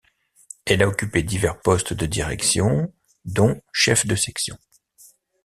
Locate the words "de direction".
1.93-2.91